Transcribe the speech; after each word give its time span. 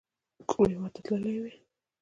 کوم 0.49 0.63
هیواد 0.71 0.91
ته 0.95 1.01
تللي 1.05 1.31
وئ؟ 1.41 1.53